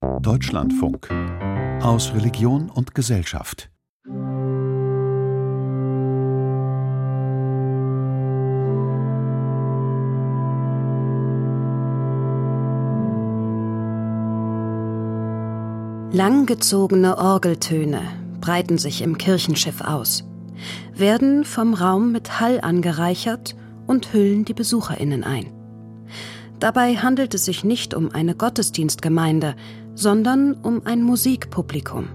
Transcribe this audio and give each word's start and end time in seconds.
Deutschlandfunk 0.00 1.10
aus 1.82 2.14
Religion 2.14 2.70
und 2.70 2.94
Gesellschaft. 2.94 3.68
Langgezogene 16.12 17.18
Orgeltöne 17.18 18.02
breiten 18.40 18.78
sich 18.78 19.02
im 19.02 19.18
Kirchenschiff 19.18 19.80
aus, 19.80 20.22
werden 20.94 21.44
vom 21.44 21.74
Raum 21.74 22.12
mit 22.12 22.40
Hall 22.40 22.60
angereichert 22.60 23.56
und 23.88 24.12
hüllen 24.12 24.44
die 24.44 24.54
Besucherinnen 24.54 25.24
ein. 25.24 25.52
Dabei 26.60 26.96
handelt 26.96 27.34
es 27.34 27.44
sich 27.44 27.62
nicht 27.62 27.94
um 27.94 28.10
eine 28.10 28.34
Gottesdienstgemeinde, 28.34 29.54
sondern 29.98 30.54
um 30.54 30.82
ein 30.84 31.02
Musikpublikum. 31.02 32.08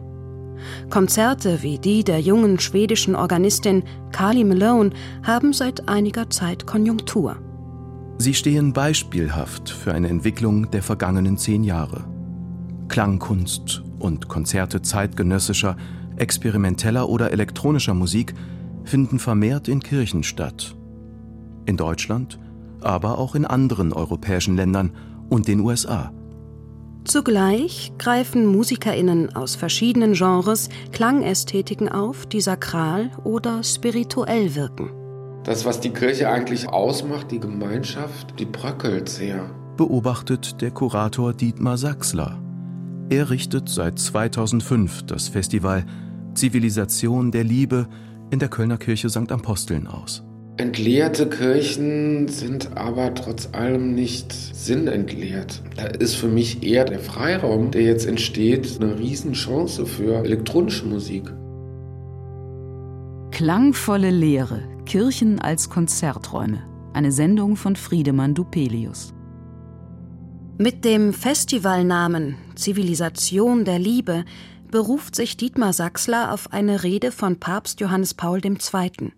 Konzerte 0.90 1.62
wie 1.62 1.78
die 1.78 2.04
der 2.04 2.22
jungen 2.22 2.60
schwedischen 2.60 3.16
Organistin 3.16 3.84
Kali 4.12 4.46
Malone 4.46 4.92
haben 5.24 5.52
seit 5.52 5.90
einiger 5.90 6.30
Zeit 6.30 6.66
Konjunktur. 6.66 7.36
Sie 8.20 8.34
stehen 8.34 8.72
beispielhaft 8.72 9.70
für 9.70 9.94
eine 9.94 10.08
Entwicklung 10.08 10.72
der 10.72 10.82
vergangenen 10.82 11.38
zehn 11.38 11.64
Jahre. 11.64 12.06
Klangkunst 12.88 13.84
und 14.00 14.30
Konzerte 14.30 14.82
zeitgenössischer, 14.82 15.76
experimenteller 16.16 17.10
oder 17.10 17.32
elektronischer 17.32 17.94
Musik 17.94 18.34
finden 18.86 19.20
vermehrt 19.20 19.68
in 19.68 19.82
Kirchen 19.82 20.24
statt. 20.24 20.76
In 21.66 21.76
Deutschland, 21.76 22.40
aber 22.82 23.18
auch 23.18 23.36
in 23.36 23.46
anderen 23.46 23.92
europäischen 23.92 24.56
Ländern 24.56 24.92
und 25.30 25.48
den 25.48 25.60
USA. 25.62 26.14
Zugleich 27.06 27.92
greifen 27.98 28.46
Musikerinnen 28.46 29.36
aus 29.36 29.56
verschiedenen 29.56 30.14
Genres 30.14 30.70
Klangästhetiken 30.94 31.90
auf, 31.90 32.26
die 32.26 32.40
sakral 32.40 33.12
oder 33.24 33.62
spirituell 33.64 34.56
wirken. 34.56 34.90
Das, 35.44 35.66
was 35.66 35.82
die 35.82 35.90
Kirche 35.90 36.30
eigentlich 36.30 36.70
ausmacht, 36.70 37.32
die 37.32 37.40
Gemeinschaft, 37.40 38.40
die 38.40 38.46
bröckelt 38.46 39.10
sehr. 39.10 39.50
Beobachtet 39.76 40.62
der 40.62 40.72
Kurator 40.72 41.34
Dietmar 41.34 41.78
Sachsler. 41.78 42.40
Er 43.10 43.30
richtet 43.30 43.68
seit 43.68 44.00
2005 44.00 45.04
das 45.04 45.28
Festival 45.28 45.86
Zivilisation 46.36 47.32
der 47.32 47.44
Liebe 47.44 47.88
in 48.32 48.40
der 48.40 48.48
Kölner 48.48 48.78
Kirche 48.78 49.10
St. 49.10 49.32
Aposteln 49.32 49.88
aus. 49.88 50.24
Entleerte 50.58 51.28
Kirchen 51.28 52.28
sind 52.28 52.78
aber 52.78 53.16
trotz 53.16 53.50
allem 53.54 53.96
nicht 53.96 54.32
sinnentleert. 54.32 55.64
Da 55.76 55.86
ist 55.86 56.14
für 56.14 56.28
mich 56.28 56.62
eher 56.62 56.86
der 56.86 57.00
Freiraum, 57.00 57.72
der 57.72 57.82
jetzt 57.82 58.06
entsteht, 58.06 58.80
eine 58.80 59.00
Riesenchance 59.00 59.88
für 59.88 60.24
elektronische 60.24 60.86
Musik. 60.86 61.24
Klangvolle 63.32 64.12
Lehre, 64.12 64.62
Kirchen 64.86 65.40
als 65.40 65.72
Konzerträume. 65.72 66.62
Eine 66.94 67.12
Sendung 67.12 67.56
von 67.56 67.76
Friedemann 67.76 68.36
Dupelius. 68.36 69.12
Mit 70.60 70.86
dem 70.86 71.14
Festivalnamen 71.14 72.36
Zivilisation 72.54 73.66
der 73.66 73.80
Liebe 73.80 74.24
beruft 74.70 75.16
sich 75.16 75.36
Dietmar 75.36 75.74
Sachsler 75.74 76.32
auf 76.32 76.54
eine 76.54 76.84
Rede 76.84 77.12
von 77.12 77.40
Papst 77.40 77.80
Johannes 77.80 78.14
Paul 78.14 78.40
II. 78.46 79.14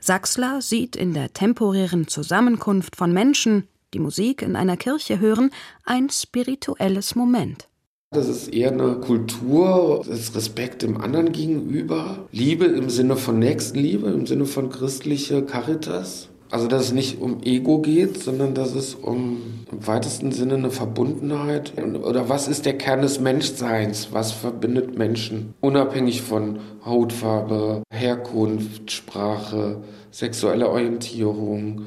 Sachsler 0.00 0.60
sieht 0.62 0.96
in 0.96 1.14
der 1.14 1.32
temporären 1.32 2.08
Zusammenkunft 2.08 2.96
von 2.96 3.12
Menschen, 3.12 3.68
die 3.94 3.98
Musik 3.98 4.42
in 4.42 4.56
einer 4.56 4.76
Kirche 4.76 5.20
hören, 5.20 5.50
ein 5.84 6.10
spirituelles 6.10 7.14
Moment. 7.14 7.68
Das 8.10 8.28
ist 8.28 8.48
eher 8.48 8.70
eine 8.70 9.00
Kultur 9.00 10.04
des 10.08 10.34
Respekt 10.34 10.82
dem 10.82 11.00
anderen 11.00 11.32
gegenüber, 11.32 12.28
Liebe 12.30 12.66
im 12.66 12.88
Sinne 12.88 13.16
von 13.16 13.38
Nächstenliebe, 13.38 14.08
im 14.08 14.26
Sinne 14.26 14.46
von 14.46 14.70
christlicher 14.70 15.42
Caritas. 15.42 16.28
Also, 16.50 16.68
dass 16.68 16.84
es 16.84 16.92
nicht 16.92 17.20
um 17.20 17.42
Ego 17.42 17.80
geht, 17.80 18.22
sondern 18.22 18.54
dass 18.54 18.74
es 18.74 18.94
um 18.94 19.38
im 19.70 19.86
weitesten 19.86 20.32
Sinne 20.32 20.54
eine 20.54 20.70
Verbundenheit 20.70 21.72
oder 21.76 22.28
was 22.28 22.46
ist 22.46 22.66
der 22.66 22.78
Kern 22.78 23.02
des 23.02 23.18
Menschseins? 23.20 24.08
Was 24.12 24.32
verbindet 24.32 24.96
Menschen? 24.96 25.54
Unabhängig 25.60 26.22
von 26.22 26.60
Hautfarbe, 26.84 27.82
Herkunft, 27.90 28.92
Sprache, 28.92 29.82
sexueller 30.10 30.70
Orientierung. 30.70 31.82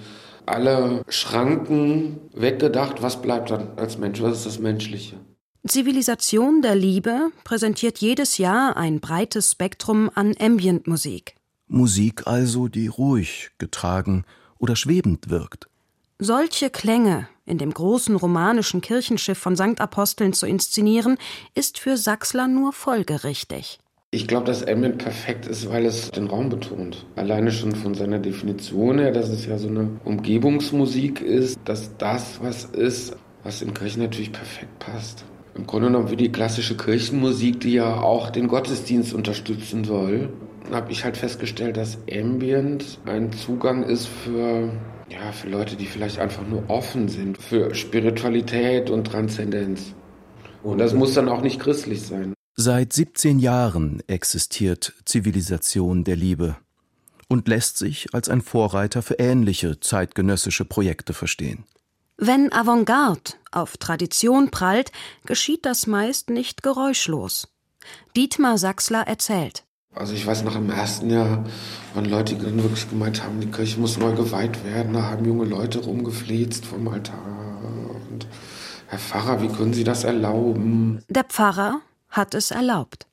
Alle 0.46 1.04
Schranken 1.08 2.18
weggedacht. 2.34 3.02
Was 3.02 3.22
bleibt 3.22 3.52
dann 3.52 3.70
als 3.78 3.98
Mensch? 3.98 4.22
Was 4.22 4.38
ist 4.40 4.46
das 4.46 4.60
Menschliche? 4.60 5.16
Zivilisation 5.68 6.62
der 6.62 6.76
Liebe 6.76 7.30
präsentiert 7.44 8.00
jedes 8.00 8.38
Jahr 8.38 8.78
ein 8.78 9.00
breites 9.00 9.52
Spektrum 9.52 10.10
an 10.16 10.34
Ambient-Musik. 10.40 11.36
Musik 11.68 12.26
also, 12.26 12.68
die 12.68 12.88
ruhig, 12.88 13.52
getragen, 13.58 14.24
oder 14.60 14.76
schwebend 14.76 15.30
wirkt. 15.30 15.68
Solche 16.20 16.70
Klänge 16.70 17.28
in 17.50 17.58
dem 17.58 17.74
großen 17.74 18.16
romanischen 18.16 18.80
Kirchenschiff 18.80 19.38
von 19.38 19.56
St. 19.56 19.82
Aposteln 19.82 20.34
zu 20.34 20.46
inszenieren, 20.46 21.18
ist 21.56 21.80
für 21.80 21.98
Sachsler 21.98 22.48
nur 22.48 22.72
folgerichtig. 22.72 23.80
Ich 24.12 24.28
glaube, 24.28 24.46
dass 24.46 24.66
Ambient 24.66 24.98
perfekt 24.98 25.46
ist, 25.46 25.70
weil 25.70 25.86
es 25.86 26.10
den 26.12 26.28
Raum 26.28 26.50
betont. 26.50 27.06
Alleine 27.16 27.52
schon 27.52 27.76
von 27.76 27.94
seiner 27.94 28.20
Definition 28.20 28.98
her, 29.00 29.12
dass 29.12 29.30
es 29.30 29.46
ja 29.46 29.58
so 29.58 29.68
eine 29.68 30.00
Umgebungsmusik 30.06 31.22
ist, 31.22 31.60
dass 31.66 31.96
das 31.98 32.40
was 32.42 32.66
ist, 32.66 33.16
was 33.44 33.62
in 33.62 33.74
Kirchen 33.74 34.02
natürlich 34.02 34.32
perfekt 34.32 34.80
passt. 34.80 35.26
Im 35.56 35.68
Grunde 35.68 35.88
genommen 35.88 36.10
wie 36.10 36.16
die 36.16 36.32
klassische 36.32 36.78
Kirchenmusik, 36.78 37.60
die 37.60 37.74
ja 37.74 38.02
auch 38.02 38.30
den 38.30 38.48
Gottesdienst 38.48 39.14
unterstützen 39.14 39.84
soll, 39.84 40.30
habe 40.72 40.92
ich 40.92 41.04
halt 41.04 41.18
festgestellt, 41.18 41.78
dass 41.78 41.98
Ambient 42.12 43.00
ein 43.06 43.32
Zugang 43.32 43.84
ist 43.84 44.08
für, 44.08 44.72
ja, 45.10 45.32
für 45.32 45.50
Leute, 45.50 45.76
die 45.76 45.86
vielleicht 45.86 46.20
einfach 46.20 46.48
nur 46.48 46.70
offen 46.70 47.10
sind 47.10 47.38
für 47.38 47.74
Spiritualität 47.76 48.90
und 48.90 49.06
Transzendenz. 49.06 49.94
Und 50.64 50.80
das 50.80 50.94
muss 50.94 51.14
dann 51.14 51.30
auch 51.30 51.42
nicht 51.42 51.60
christlich 51.60 52.02
sein. 52.02 52.34
Seit 52.56 52.92
17 52.92 53.40
Jahren 53.40 54.04
existiert 54.08 54.94
Zivilisation 55.06 56.04
der 56.04 56.18
Liebe 56.18 56.58
und 57.30 57.48
lässt 57.48 57.78
sich 57.78 58.14
als 58.14 58.28
ein 58.28 58.42
Vorreiter 58.42 59.02
für 59.02 59.16
ähnliche 59.16 59.80
zeitgenössische 59.80 60.66
Projekte 60.66 61.14
verstehen. 61.14 61.64
Wenn 62.18 62.52
Avantgarde 62.52 63.32
auf 63.52 63.78
Tradition 63.78 64.52
prallt, 64.52 64.92
geschieht 65.26 65.66
das 65.66 65.88
meist 65.88 66.30
nicht 66.30 66.64
geräuschlos. 66.64 67.48
Dietmar 68.18 68.58
Sachsler 68.58 69.08
erzählt. 69.08 69.64
Also 69.96 70.14
ich 70.14 70.26
weiß 70.26 70.44
noch 70.44 70.56
im 70.56 70.70
ersten 70.70 71.10
Jahr 71.10 71.46
waren 71.94 72.06
Leute, 72.06 72.36
die 72.36 72.46
dann 72.46 72.62
wirklich 72.62 72.90
gemeint 72.90 73.24
haben, 73.24 73.42
die 73.42 73.52
Kirche 73.52 73.80
muss 73.80 73.98
neu 73.98 74.14
geweiht 74.14 74.64
werden. 74.64 74.94
Da 74.94 75.04
haben 75.04 75.26
junge 75.26 75.46
Leute 75.46 75.80
rumgeflezt 75.80 76.66
vom 76.66 76.88
Altar. 76.88 77.20
Und 78.10 78.28
Herr 78.88 79.00
Pfarrer, 79.00 79.42
wie 79.42 79.50
können 79.50 79.74
Sie 79.74 79.84
das 79.84 80.04
erlauben? 80.04 81.04
Der 81.10 81.24
Pfarrer 81.24 81.82
hat 82.10 82.34
es 82.34 82.52
erlaubt. 82.52 83.08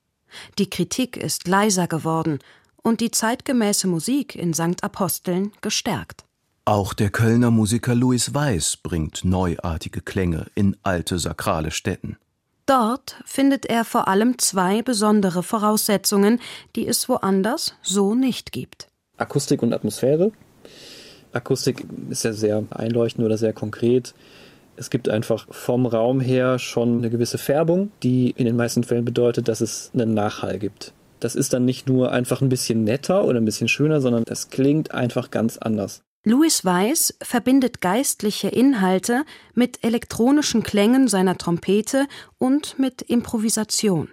Die 0.58 0.68
Kritik 0.68 1.16
ist 1.16 1.48
leiser 1.48 1.86
geworden 1.86 2.38
und 2.82 3.00
die 3.00 3.10
zeitgemäße 3.10 3.88
Musik 3.88 4.34
in 4.36 4.54
St. 4.54 4.84
Aposteln 4.84 5.52
gestärkt. 5.62 6.24
Auch 6.66 6.94
der 6.94 7.10
Kölner 7.10 7.50
Musiker 7.50 7.94
Louis 7.94 8.34
Weiß 8.34 8.76
bringt 8.76 9.24
neuartige 9.24 10.00
Klänge 10.02 10.46
in 10.54 10.76
alte 10.82 11.18
sakrale 11.18 11.70
Städten. 11.70 12.16
Dort 12.66 13.14
findet 13.24 13.66
er 13.66 13.84
vor 13.84 14.08
allem 14.08 14.38
zwei 14.38 14.82
besondere 14.82 15.44
Voraussetzungen, 15.44 16.40
die 16.74 16.88
es 16.88 17.08
woanders 17.08 17.76
so 17.80 18.16
nicht 18.16 18.50
gibt. 18.50 18.88
Akustik 19.16 19.62
und 19.62 19.72
Atmosphäre. 19.72 20.32
Akustik 21.32 21.86
ist 22.10 22.24
ja 22.24 22.32
sehr 22.32 22.64
einleuchtend 22.70 23.24
oder 23.24 23.38
sehr 23.38 23.52
konkret. 23.52 24.14
Es 24.74 24.90
gibt 24.90 25.08
einfach 25.08 25.46
vom 25.50 25.86
Raum 25.86 26.20
her 26.20 26.58
schon 26.58 26.98
eine 26.98 27.08
gewisse 27.08 27.38
Färbung, 27.38 27.92
die 28.02 28.30
in 28.30 28.46
den 28.46 28.56
meisten 28.56 28.82
Fällen 28.82 29.04
bedeutet, 29.04 29.46
dass 29.46 29.60
es 29.60 29.92
einen 29.94 30.12
Nachhall 30.12 30.58
gibt. 30.58 30.92
Das 31.20 31.36
ist 31.36 31.52
dann 31.52 31.64
nicht 31.64 31.88
nur 31.88 32.10
einfach 32.10 32.42
ein 32.42 32.48
bisschen 32.48 32.84
netter 32.84 33.24
oder 33.24 33.40
ein 33.40 33.44
bisschen 33.44 33.68
schöner, 33.68 34.00
sondern 34.00 34.24
das 34.24 34.50
klingt 34.50 34.90
einfach 34.90 35.30
ganz 35.30 35.56
anders. 35.56 36.02
Louis 36.28 36.64
Weiss 36.64 37.14
verbindet 37.22 37.80
geistliche 37.80 38.48
Inhalte 38.48 39.22
mit 39.54 39.84
elektronischen 39.84 40.64
Klängen 40.64 41.06
seiner 41.06 41.38
Trompete 41.38 42.08
und 42.36 42.80
mit 42.80 43.00
Improvisation. 43.02 44.08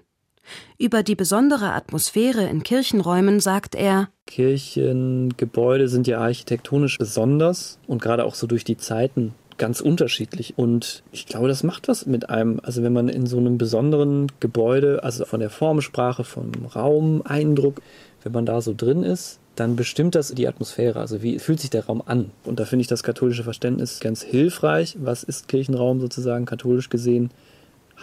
Über 0.78 1.02
die 1.02 1.16
besondere 1.16 1.74
Atmosphäre 1.74 2.44
in 2.44 2.62
Kirchenräumen 2.62 3.40
sagt 3.40 3.74
er 3.74 4.10
Kirchengebäude 4.28 5.88
sind 5.88 6.06
ja 6.06 6.20
architektonisch 6.20 7.00
besonders 7.00 7.80
und 7.88 8.00
gerade 8.00 8.26
auch 8.26 8.36
so 8.36 8.46
durch 8.46 8.64
die 8.64 8.78
Zeiten 8.78 9.34
ganz 9.58 9.82
unterschiedlich. 9.82 10.54
Und 10.56 11.02
ich 11.12 11.26
glaube, 11.26 11.48
das 11.48 11.64
macht 11.64 11.88
was 11.88 12.06
mit 12.06 12.30
einem. 12.30 12.60
Also 12.62 12.84
wenn 12.84 12.94
man 12.94 13.10
in 13.10 13.26
so 13.26 13.40
einem 13.40 13.58
besonderen 13.58 14.28
Gebäude, 14.40 15.04
also 15.04 15.26
von 15.26 15.40
der 15.40 15.50
Formsprache, 15.50 16.24
vom 16.24 16.52
Raumeindruck, 16.76 17.82
wenn 18.22 18.34
man 18.34 18.46
da 18.46 18.62
so 18.62 18.76
drin 18.78 19.02
ist, 19.02 19.40
dann 19.56 19.76
bestimmt 19.76 20.16
das 20.16 20.34
die 20.34 20.48
Atmosphäre. 20.48 21.00
Also 21.00 21.22
wie 21.22 21.40
fühlt 21.40 21.60
sich 21.60 21.70
der 21.70 21.86
Raum 21.86 22.02
an? 22.06 22.32
Und 22.44 22.60
da 22.60 22.66
finde 22.66 22.82
ich 22.82 22.88
das 22.88 23.04
katholische 23.04 23.44
Verständnis 23.44 24.00
ganz 24.00 24.22
hilfreich. 24.22 24.98
Was 25.00 25.24
ist 25.24 25.48
Kirchenraum 25.48 26.00
sozusagen 26.00 26.46
katholisch 26.46 26.90
gesehen? 26.90 27.30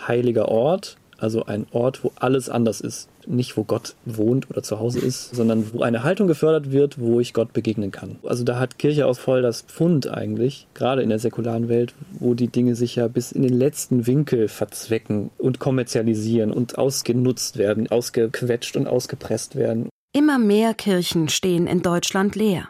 heiliger 0.06 0.48
Ort, 0.48 0.96
also 1.18 1.44
ein 1.44 1.66
Ort, 1.72 2.02
wo 2.02 2.12
alles 2.16 2.48
anders 2.48 2.80
ist. 2.80 3.08
Nicht, 3.26 3.56
wo 3.58 3.64
Gott 3.64 3.94
wohnt 4.06 4.48
oder 4.48 4.62
zu 4.62 4.80
Hause 4.80 5.00
ist, 5.00 5.34
sondern 5.34 5.74
wo 5.74 5.82
eine 5.82 6.02
Haltung 6.02 6.26
gefördert 6.26 6.72
wird, 6.72 6.98
wo 6.98 7.20
ich 7.20 7.34
Gott 7.34 7.52
begegnen 7.52 7.90
kann. 7.90 8.16
Also 8.22 8.42
da 8.44 8.58
hat 8.58 8.78
Kirche 8.78 9.06
auch 9.06 9.18
voll 9.18 9.42
das 9.42 9.60
Pfund 9.60 10.08
eigentlich, 10.08 10.66
gerade 10.72 11.02
in 11.02 11.10
der 11.10 11.18
säkularen 11.18 11.68
Welt, 11.68 11.92
wo 12.18 12.32
die 12.32 12.48
Dinge 12.48 12.74
sich 12.74 12.96
ja 12.96 13.08
bis 13.08 13.32
in 13.32 13.42
den 13.42 13.52
letzten 13.52 14.06
Winkel 14.06 14.48
verzwecken 14.48 15.30
und 15.36 15.58
kommerzialisieren 15.58 16.50
und 16.50 16.78
ausgenutzt 16.78 17.58
werden, 17.58 17.90
ausgequetscht 17.90 18.76
und 18.78 18.86
ausgepresst 18.86 19.56
werden. 19.56 19.90
Immer 20.12 20.40
mehr 20.40 20.74
Kirchen 20.74 21.28
stehen 21.28 21.68
in 21.68 21.82
Deutschland 21.82 22.34
leer. 22.34 22.68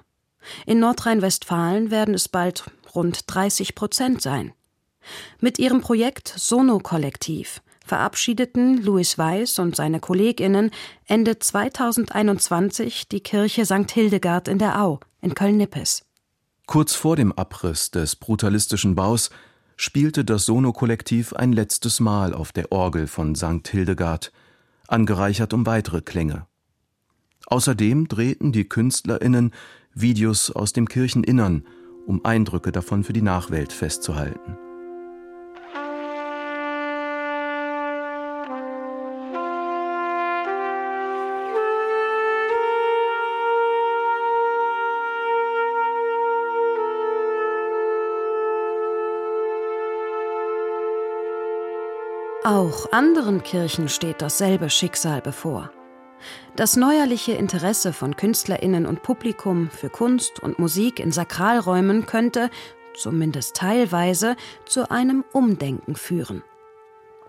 In 0.67 0.79
Nordrhein-Westfalen 0.79 1.91
werden 1.91 2.13
es 2.13 2.29
bald 2.29 2.65
rund 2.95 3.23
30 3.27 3.75
Prozent 3.75 4.21
sein. 4.21 4.53
Mit 5.41 5.59
ihrem 5.59 5.81
Projekt 5.81 6.35
Sono-Kollektiv 6.37 7.63
verabschiedeten 7.87 8.83
Louis 8.83 9.17
Weiß 9.17 9.59
und 9.59 9.75
seine 9.75 10.01
KollegInnen 10.01 10.71
Ende 11.07 11.39
2021 11.39 13.09
die 13.09 13.21
Kirche 13.21 13.65
St. 13.65 13.91
Hildegard 13.91 14.47
in 14.47 14.59
der 14.59 14.81
Au 14.81 15.01
in 15.23 15.35
Köln-Nippes. 15.35 16.05
Kurz 16.67 16.95
vor 16.95 17.17
dem 17.17 17.33
Abriss 17.33 17.91
des 17.91 18.17
brutalistischen 18.17 18.95
Baus 18.95 19.31
spielte 19.77 20.27
das 20.27 20.45
Sono-Kollektiv 20.45 21.33
ein 21.33 21.53
letztes 21.53 22.01
Mal 22.01 22.35
auf 22.35 22.53
der 22.53 22.71
Orgel 22.71 23.07
von 23.07 23.35
St. 23.35 23.67
Hildegard, 23.67 24.31
angereichert 24.87 25.55
um 25.55 25.65
weitere 25.65 26.03
Klänge. 26.03 26.47
Außerdem 27.51 28.07
drehten 28.07 28.53
die 28.53 28.69
KünstlerInnen 28.69 29.51
Videos 29.93 30.53
aus 30.53 30.73
dem 30.73 30.89
Kircheninnern, 30.89 31.65
um 32.07 32.25
Eindrücke 32.25 32.71
davon 32.71 33.03
für 33.03 33.13
die 33.13 33.23
Nachwelt 33.23 33.73
festzuhalten. 33.73 34.57
Auch 52.45 52.91
anderen 52.93 53.43
Kirchen 53.43 53.89
steht 53.89 54.23
dasselbe 54.23 54.71
Schicksal 54.71 55.21
bevor. 55.21 55.71
Das 56.57 56.77
neuerliche 56.77 57.33
Interesse 57.33 57.93
von 57.93 58.17
Künstlerinnen 58.17 58.87
und 58.87 59.03
Publikum 59.03 59.71
für 59.71 59.91
Kunst 59.91 60.41
und 60.41 60.59
Musik 60.59 61.01
in 61.01 61.13
Sakralräumen 61.13 62.07
könnte, 62.07 62.51
zumindest 62.95 63.57
teilweise, 63.57 64.37
zu 64.67 64.91
einem 64.91 65.25
Umdenken 65.33 65.95
führen. 65.95 66.43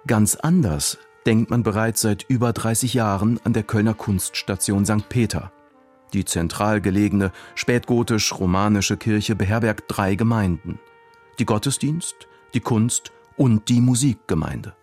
Ganz 0.07 0.35
anders 0.35 0.97
denkt 1.25 1.51
man 1.51 1.63
bereits 1.63 2.01
seit 2.01 2.25
über 2.27 2.53
30 2.53 2.93
Jahren 2.93 3.39
an 3.43 3.53
der 3.53 3.63
Kölner 3.63 3.93
Kunststation 3.93 4.85
St. 4.85 5.07
Peter. 5.09 5.51
Die 6.13 6.25
zentral 6.25 6.81
gelegene 6.81 7.31
spätgotisch-romanische 7.55 8.97
Kirche 8.97 9.35
beherbergt 9.35 9.85
drei 9.87 10.15
Gemeinden: 10.15 10.79
die 11.39 11.45
Gottesdienst, 11.45 12.27
die 12.53 12.59
Kunst 12.59 13.11
und 13.37 13.69
die 13.69 13.81
Musikgemeinde. 13.81 14.75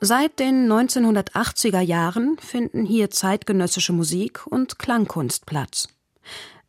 Seit 0.00 0.38
den 0.38 0.70
1980er 0.70 1.80
Jahren 1.80 2.36
finden 2.38 2.84
hier 2.84 3.10
zeitgenössische 3.10 3.92
Musik 3.92 4.46
und 4.46 4.78
Klangkunst 4.78 5.44
Platz. 5.44 5.88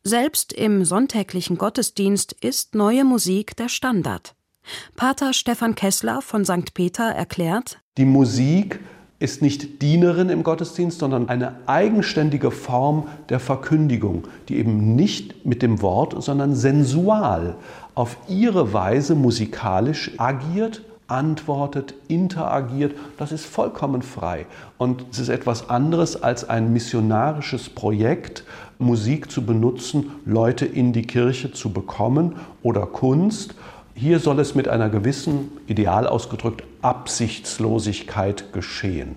Selbst 0.02 0.52
im 0.52 0.84
sonntäglichen 0.84 1.56
Gottesdienst 1.56 2.32
ist 2.40 2.74
neue 2.74 3.04
Musik 3.04 3.54
der 3.54 3.68
Standard. 3.68 4.34
Pater 4.96 5.32
Stefan 5.32 5.76
Kessler 5.76 6.22
von 6.22 6.44
St. 6.44 6.74
Peter 6.74 7.04
erklärt: 7.04 7.78
Die 7.98 8.04
Musik 8.04 8.80
ist 9.20 9.42
nicht 9.42 9.80
Dienerin 9.80 10.28
im 10.28 10.42
Gottesdienst, 10.42 10.98
sondern 10.98 11.28
eine 11.28 11.60
eigenständige 11.66 12.50
Form 12.50 13.06
der 13.28 13.38
Verkündigung, 13.38 14.26
die 14.48 14.56
eben 14.56 14.96
nicht 14.96 15.46
mit 15.46 15.62
dem 15.62 15.82
Wort, 15.82 16.20
sondern 16.20 16.56
sensual 16.56 17.54
auf 17.94 18.16
ihre 18.28 18.72
Weise 18.72 19.14
musikalisch 19.14 20.10
agiert 20.16 20.82
antwortet, 21.10 21.94
interagiert, 22.08 22.94
das 23.18 23.32
ist 23.32 23.46
vollkommen 23.46 24.02
frei. 24.02 24.46
Und 24.78 25.04
es 25.10 25.18
ist 25.18 25.28
etwas 25.28 25.68
anderes 25.68 26.22
als 26.22 26.48
ein 26.48 26.72
missionarisches 26.72 27.68
Projekt, 27.68 28.44
Musik 28.78 29.30
zu 29.30 29.44
benutzen, 29.44 30.12
Leute 30.24 30.66
in 30.66 30.92
die 30.92 31.06
Kirche 31.06 31.52
zu 31.52 31.72
bekommen 31.72 32.36
oder 32.62 32.86
Kunst. 32.86 33.54
Hier 33.94 34.20
soll 34.20 34.40
es 34.40 34.54
mit 34.54 34.68
einer 34.68 34.88
gewissen, 34.88 35.50
ideal 35.66 36.06
ausgedrückt, 36.06 36.64
Absichtslosigkeit 36.80 38.52
geschehen. 38.52 39.16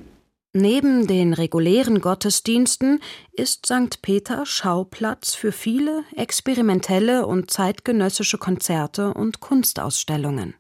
Neben 0.56 1.08
den 1.08 1.34
regulären 1.34 2.00
Gottesdiensten 2.00 3.00
ist 3.32 3.66
St. 3.66 4.04
Peter 4.04 4.46
Schauplatz 4.46 5.34
für 5.34 5.52
viele 5.52 6.04
experimentelle 6.16 7.26
und 7.26 7.50
zeitgenössische 7.50 8.38
Konzerte 8.38 9.16
und 9.16 9.40
Kunstausstellungen. 9.40 10.54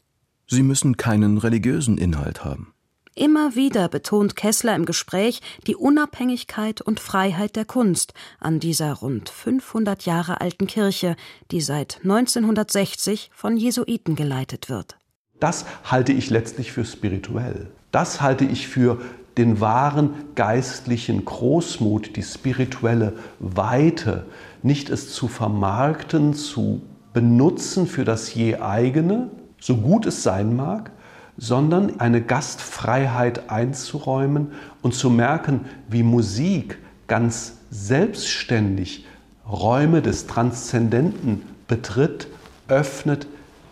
Sie 0.48 0.63
müssen 0.63 0.98
keinen 0.98 1.38
religiösen 1.38 1.98
Inhalt 1.98 2.44
haben. 2.44 2.74
Immer 3.16 3.56
wieder 3.56 3.90
betont 3.90 4.36
Kessler 4.36 4.75
im 4.75 4.86
Gespräch 4.86 5.42
die 5.68 5.75
Unabhängigkeit 5.75 6.81
und 6.81 7.00
Freiheit 7.00 7.56
der 7.56 7.66
Kunst 7.66 8.13
an 8.40 8.60
dieser 8.60 8.94
rund 8.94 9.30
500 9.30 10.06
Jahre 10.06 10.42
alten 10.42 10.66
Kirche, 10.66 11.16
die 11.51 11.62
seit 11.62 12.00
1960 12.04 13.30
von 13.31 13.56
Jesuiten 13.56 14.16
geleitet 14.16 14.68
wird. 14.68 14.98
Das 15.40 15.66
halte 15.84 16.12
ich 16.12 16.31
letztlich 16.31 16.72
für 16.72 16.86
spirituell. 16.86 17.68
Das 17.92 18.22
halte 18.22 18.46
ich 18.46 18.68
für 18.68 19.00
den 19.38 19.60
wahren 19.60 20.13
geistlichen 20.34 21.24
Großmut, 21.24 22.16
die 22.16 22.24
spirituelle 22.24 23.13
Weite, 23.39 24.25
nicht 24.63 24.89
es 24.89 25.13
zu 25.13 25.28
vermarkten, 25.28 26.34
zu 26.34 26.81
benutzen 27.13 27.86
für 27.86 28.06
das 28.06 28.34
je 28.34 28.56
eigene, 28.56 29.30
so 29.63 29.77
gut 29.77 30.06
es 30.06 30.24
sein 30.24 30.57
mag, 30.57 30.92
sondern 31.38 32.01
eine 32.01 32.21
Gastfreiheit 32.21 33.50
einzuräumen 33.50 34.51
und 34.81 34.94
zu 34.94 35.10
merken, 35.10 35.62
wie 35.88 36.04
Musik 36.04 36.77
ganz 37.07 37.54
selbstständig 37.71 39.06
Räume 39.50 40.01
des 40.01 40.27
Transzendenten 40.27 41.44
betritt, 41.68 42.27
öffnet, 42.68 43.27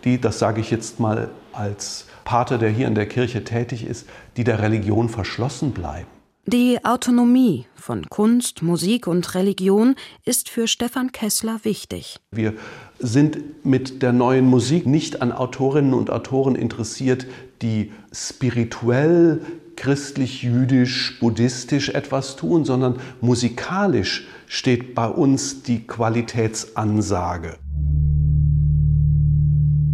die, 0.06 0.20
das 0.20 0.40
sage 0.40 0.62
ich 0.62 0.72
jetzt 0.72 1.02
mal 1.02 1.30
als 1.52 2.06
Pater, 2.24 2.58
der 2.58 2.70
hier 2.70 2.88
in 2.88 2.96
der 2.96 3.08
Kirche 3.08 3.44
tätig 3.44 3.86
ist, 3.86 4.08
die 4.38 4.46
der 4.46 4.60
Religion 4.60 5.10
verschlossen 5.10 5.72
bleiben. 5.72 6.08
Die 6.48 6.84
Autonomie 6.84 7.68
von 7.76 8.10
Kunst, 8.10 8.64
Musik 8.64 9.06
und 9.06 9.36
Religion 9.36 9.94
ist 10.26 10.50
für 10.50 10.68
Stefan 10.68 11.12
Kessler 11.12 11.60
wichtig. 11.62 12.18
Wir 12.32 12.56
sind 12.98 13.64
mit 13.64 14.02
der 14.02 14.12
neuen 14.12 14.48
Musik 14.48 14.88
nicht 14.88 15.22
an 15.22 15.32
Autorinnen 15.32 15.94
und 15.94 16.10
Autoren 16.10 16.56
interessiert, 16.56 17.28
die 17.62 17.92
spirituell, 18.12 19.42
christlich, 19.76 20.42
jüdisch, 20.42 21.20
buddhistisch 21.20 21.90
etwas 21.90 22.38
tun, 22.38 22.66
sondern 22.66 23.00
musikalisch 23.22 24.28
steht 24.48 24.96
bei 24.96 25.08
uns 25.08 25.62
die 25.62 25.86
Qualitätsansage. 25.86 27.60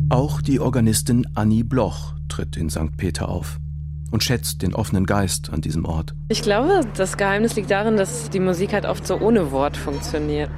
Auch 0.09 0.41
die 0.41 0.61
Organistin 0.61 1.27
Annie 1.35 1.65
Bloch 1.65 2.13
tritt 2.29 2.55
in 2.55 2.69
St. 2.69 2.95
Peter 2.95 3.27
auf 3.27 3.59
und 4.11 4.23
schätzt 4.23 4.61
den 4.61 4.73
offenen 4.73 5.05
Geist 5.05 5.51
an 5.51 5.61
diesem 5.61 5.85
Ort. 5.85 6.13
Ich 6.29 6.41
glaube, 6.41 6.81
das 6.95 7.17
Geheimnis 7.17 7.55
liegt 7.55 7.71
darin, 7.71 7.97
dass 7.97 8.29
die 8.29 8.39
Musik 8.39 8.73
halt 8.73 8.85
oft 8.85 9.05
so 9.05 9.19
ohne 9.19 9.51
Wort 9.51 9.77
funktioniert. 9.77 10.49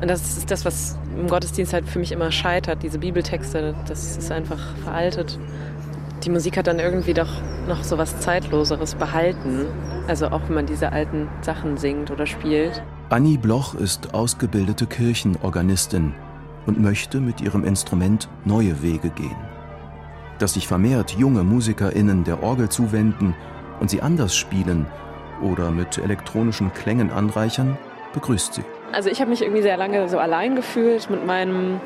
Und 0.00 0.08
das 0.08 0.36
ist 0.36 0.50
das, 0.50 0.64
was 0.64 0.98
im 1.16 1.28
Gottesdienst 1.28 1.72
halt 1.72 1.88
für 1.88 1.98
mich 1.98 2.12
immer 2.12 2.32
scheitert. 2.32 2.82
Diese 2.82 2.98
Bibeltexte, 2.98 3.74
das 3.86 4.16
ist 4.16 4.32
einfach 4.32 4.58
veraltet. 4.82 5.38
Die 6.24 6.30
Musik 6.30 6.56
hat 6.56 6.66
dann 6.66 6.78
irgendwie 6.78 7.14
doch 7.14 7.30
noch 7.68 7.84
so 7.84 7.98
was 7.98 8.20
Zeitloseres 8.20 8.94
behalten. 8.96 9.66
Also 10.08 10.28
auch 10.28 10.42
wenn 10.48 10.54
man 10.54 10.66
diese 10.66 10.92
alten 10.92 11.28
Sachen 11.42 11.76
singt 11.76 12.10
oder 12.10 12.26
spielt. 12.26 12.82
Annie 13.10 13.38
Bloch 13.38 13.74
ist 13.74 14.14
ausgebildete 14.14 14.86
Kirchenorganistin 14.86 16.14
und 16.66 16.80
möchte 16.80 17.20
mit 17.20 17.40
ihrem 17.40 17.64
Instrument 17.64 18.28
neue 18.44 18.82
Wege 18.82 19.10
gehen 19.10 19.51
dass 20.42 20.54
sich 20.54 20.66
vermehrt 20.66 21.12
junge 21.12 21.44
MusikerInnen 21.44 22.24
der 22.24 22.42
Orgel 22.42 22.68
zuwenden 22.68 23.34
und 23.78 23.90
sie 23.90 24.02
anders 24.02 24.36
spielen 24.36 24.86
oder 25.40 25.70
mit 25.70 25.98
elektronischen 25.98 26.72
Klängen 26.72 27.10
anreichern, 27.10 27.78
begrüßt 28.12 28.54
sie. 28.54 28.64
Also 28.92 29.08
ich 29.08 29.20
habe 29.20 29.30
mich 29.30 29.42
irgendwie 29.42 29.62
sehr 29.62 29.76
lange 29.76 30.08
so 30.08 30.18
allein 30.18 30.56
gefühlt 30.56 31.08
mit 31.10 31.24
meinem 31.24 31.80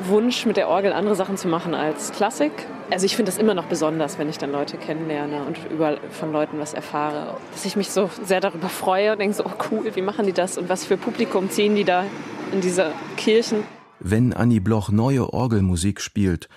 Wunsch, 0.00 0.46
mit 0.46 0.56
der 0.56 0.68
Orgel 0.68 0.92
andere 0.92 1.14
Sachen 1.14 1.36
zu 1.36 1.46
machen 1.46 1.74
als 1.74 2.12
Klassik. 2.12 2.52
Also 2.90 3.06
ich 3.06 3.14
finde 3.14 3.30
das 3.30 3.38
immer 3.40 3.54
noch 3.54 3.66
besonders, 3.66 4.18
wenn 4.18 4.28
ich 4.28 4.38
dann 4.38 4.50
Leute 4.50 4.76
kennenlerne 4.76 5.44
und 5.44 5.58
über, 5.70 5.96
von 6.10 6.32
Leuten 6.32 6.58
was 6.58 6.74
erfahre. 6.74 7.36
Dass 7.52 7.64
ich 7.64 7.76
mich 7.76 7.90
so 7.90 8.10
sehr 8.24 8.40
darüber 8.40 8.68
freue 8.68 9.12
und 9.12 9.20
denke 9.20 9.36
so, 9.36 9.44
oh 9.44 9.52
cool, 9.70 9.90
wie 9.94 10.02
machen 10.02 10.26
die 10.26 10.32
das 10.32 10.58
und 10.58 10.68
was 10.68 10.84
für 10.84 10.96
Publikum 10.96 11.50
ziehen 11.50 11.76
die 11.76 11.84
da 11.84 12.04
in 12.52 12.60
diese 12.60 12.92
Kirchen. 13.16 13.62
Wenn 14.00 14.32
Annie 14.32 14.60
Bloch 14.60 14.90
neue 14.90 15.32
Orgelmusik 15.32 16.00
spielt, 16.00 16.48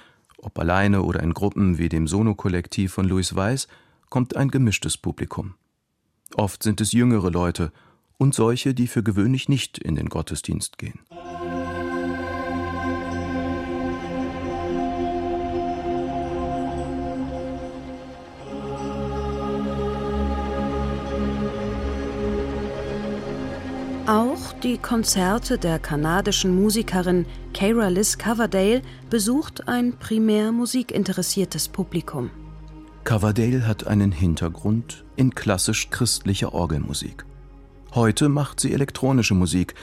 ob 0.45 0.59
alleine 0.59 1.01
oder 1.01 1.21
in 1.23 1.33
Gruppen 1.33 1.79
wie 1.79 1.89
dem 1.89 2.07
Sono-Kollektiv 2.07 2.93
von 2.93 3.07
Louis 3.07 3.35
Weiß, 3.35 3.67
kommt 4.09 4.35
ein 4.35 4.49
gemischtes 4.49 4.95
Publikum. 4.95 5.55
Oft 6.35 6.61
sind 6.61 6.79
es 6.81 6.91
jüngere 6.91 7.31
Leute 7.31 7.71
und 8.17 8.35
solche, 8.35 8.73
die 8.73 8.87
für 8.87 9.03
gewöhnlich 9.03 9.49
nicht 9.49 9.79
in 9.79 9.95
den 9.95 10.07
Gottesdienst 10.07 10.77
gehen. 10.77 10.99
Die 24.65 24.79
Konzerte 24.79 25.59
der 25.59 25.77
kanadischen 25.77 26.59
Musikerin 26.59 27.27
Cara 27.53 27.87
Liz 27.89 28.17
Coverdale 28.17 28.81
besucht 29.11 29.67
ein 29.67 29.93
primär 29.99 30.51
musikinteressiertes 30.51 31.67
Publikum. 31.67 32.31
Coverdale 33.03 33.67
hat 33.67 33.85
einen 33.85 34.11
Hintergrund 34.11 35.05
in 35.17 35.35
klassisch 35.35 35.91
christlicher 35.91 36.55
Orgelmusik. 36.55 37.25
Heute 37.93 38.27
macht 38.27 38.59
sie 38.59 38.73
elektronische 38.73 39.35
Musik, 39.35 39.75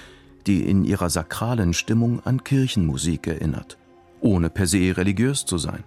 die 0.49 0.69
in 0.69 0.85
ihrer 0.85 1.11
sakralen 1.11 1.75
Stimmung 1.75 2.19
an 2.27 2.43
Kirchenmusik 2.43 3.29
erinnert, 3.29 3.79
ohne 4.21 4.51
per 4.51 4.67
se 4.67 4.97
religiös 4.97 5.45
zu 5.45 5.59
sein. 5.59 5.85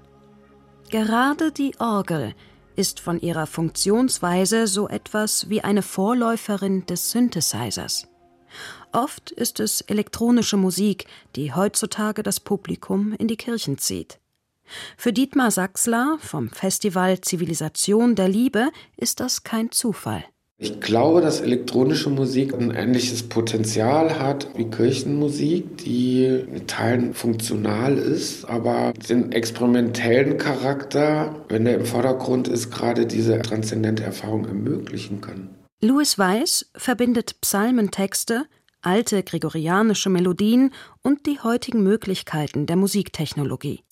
Gerade 0.89 1.51
die 1.51 1.73
Orgel 1.79 2.33
ist 2.77 3.01
von 3.01 3.19
ihrer 3.19 3.45
Funktionsweise 3.45 4.67
so 4.67 4.87
etwas 4.87 5.49
wie 5.49 5.59
eine 5.59 5.81
Vorläuferin 5.81 6.85
des 6.85 7.11
Synthesizers. 7.11 8.07
Oft 8.91 9.31
ist 9.31 9.59
es 9.59 9.81
elektronische 9.81 10.57
Musik, 10.57 11.05
die 11.35 11.53
heutzutage 11.53 12.23
das 12.23 12.39
Publikum 12.39 13.13
in 13.13 13.27
die 13.27 13.37
Kirchen 13.37 13.77
zieht. 13.77 14.19
Für 14.97 15.13
Dietmar 15.13 15.51
Sachsler 15.51 16.17
vom 16.19 16.49
Festival 16.49 17.21
Zivilisation 17.21 18.15
der 18.15 18.29
Liebe 18.29 18.69
ist 18.97 19.19
das 19.19 19.43
kein 19.43 19.71
Zufall. 19.71 20.23
Ich 20.57 20.79
glaube, 20.79 21.19
dass 21.19 21.41
elektronische 21.41 22.09
Musik 22.09 22.53
ein 22.53 22.71
ähnliches 22.71 23.23
Potenzial 23.23 24.19
hat 24.19 24.47
wie 24.55 24.63
Kirchenmusik, 24.63 25.79
die 25.79 26.23
in 26.23 26.65
Teilen 26.65 27.13
funktional 27.13 27.97
ist, 27.97 28.45
aber 28.45 28.93
den 29.09 29.33
experimentellen 29.33 30.37
Charakter, 30.37 31.35
wenn 31.49 31.65
der 31.65 31.75
im 31.75 31.85
Vordergrund 31.85 32.47
ist, 32.47 32.71
gerade 32.71 33.05
diese 33.05 33.37
transzendente 33.41 34.05
Erfahrung 34.05 34.45
ermöglichen 34.45 35.19
kann. 35.19 35.49
Louis 35.85 36.17
Weiss 36.17 36.65
verbindet 36.75 37.39
Psalmentexte, 37.41 38.47
alte 38.81 39.21
gregorianische 39.21 40.09
Melodien 40.09 40.73
und 41.03 41.27
die 41.27 41.39
heutigen 41.41 41.83
Möglichkeiten 41.83 42.65
der 42.65 42.75
Musiktechnologie. 42.75 43.83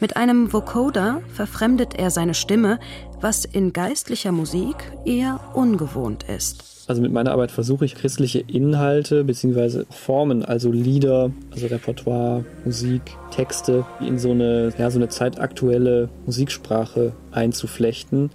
Mit 0.00 0.16
einem 0.16 0.52
Vocoder 0.52 1.22
verfremdet 1.32 1.94
er 1.94 2.10
seine 2.10 2.34
Stimme, 2.34 2.80
was 3.20 3.44
in 3.44 3.72
geistlicher 3.72 4.32
Musik 4.32 4.74
eher 5.04 5.38
ungewohnt 5.54 6.24
ist. 6.24 6.73
Also 6.86 7.00
mit 7.00 7.12
meiner 7.12 7.32
Arbeit 7.32 7.50
versuche 7.50 7.84
ich 7.84 7.94
christliche 7.94 8.40
Inhalte 8.40 9.24
bzw. 9.24 9.84
Formen, 9.90 10.44
also 10.44 10.70
Lieder, 10.70 11.30
also 11.50 11.66
Repertoire, 11.66 12.44
Musik, 12.64 13.02
Texte 13.30 13.86
in 14.00 14.18
so 14.18 14.32
eine, 14.32 14.72
ja, 14.78 14.90
so 14.90 14.98
eine 14.98 15.08
zeitaktuelle 15.08 16.10
Musiksprache 16.26 17.12
einzuflechten 17.32 18.30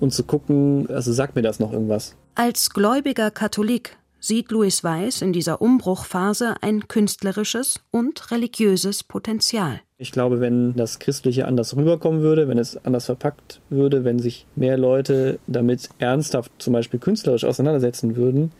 und 0.00 0.12
zu 0.12 0.24
gucken, 0.24 0.88
also 0.90 1.12
sagt 1.12 1.34
mir 1.34 1.42
das 1.42 1.60
noch 1.60 1.72
irgendwas. 1.72 2.14
Als 2.34 2.70
gläubiger 2.70 3.30
Katholik 3.30 3.97
sieht 4.20 4.50
Louis 4.50 4.82
Weiss 4.84 5.22
in 5.22 5.32
dieser 5.32 5.60
Umbruchphase 5.60 6.56
ein 6.60 6.88
künstlerisches 6.88 7.80
und 7.90 8.30
religiöses 8.30 9.04
Potenzial. 9.04 9.80
Ich 9.96 10.12
glaube, 10.12 10.40
wenn 10.40 10.74
das 10.76 10.98
Christliche 10.98 11.46
anders 11.46 11.76
rüberkommen 11.76 12.20
würde, 12.20 12.48
wenn 12.48 12.58
es 12.58 12.76
anders 12.84 13.06
verpackt 13.06 13.60
würde, 13.68 14.04
wenn 14.04 14.18
sich 14.18 14.46
mehr 14.54 14.78
Leute 14.78 15.38
damit 15.46 15.88
ernsthaft 15.98 16.52
zum 16.58 16.72
Beispiel 16.72 17.00
künstlerisch 17.00 17.44
auseinandersetzen 17.44 18.16
würden, 18.16 18.52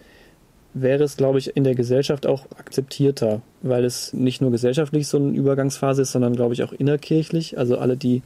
wäre 0.75 1.05
es, 1.05 1.17
glaube 1.17 1.39
ich, 1.39 1.57
in 1.57 1.65
der 1.65 1.75
Gesellschaft 1.75 2.27
auch 2.27 2.47
akzeptierter, 2.57 3.41
weil 3.63 3.85
es 3.85 4.13
nicht 4.13 4.41
nur 4.41 4.51
gesellschaftlich 4.51 5.09
so 5.09 5.17
eine 5.17 5.37
Übergangsphase 5.37 6.03
ist, 6.03 6.13
sondern, 6.13 6.35
glaube 6.35 6.55
ich, 6.55 6.63
auch 6.63 6.73
innerkirchlich. 6.73 7.59
Also 7.59 7.79
alle, 7.79 7.97
die 7.97 8.23